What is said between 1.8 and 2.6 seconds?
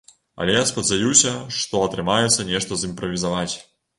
атрымаецца